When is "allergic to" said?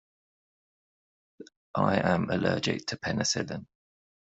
2.31-2.97